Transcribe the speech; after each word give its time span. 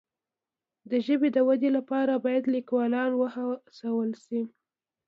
د 0.89 0.91
ژبې 1.05 1.29
د 1.33 1.37
ودي 1.47 1.69
لپاره 1.77 2.13
باید 2.25 2.43
لیکوالان 2.55 3.11
وهڅول 3.15 4.09
سي. 4.25 4.41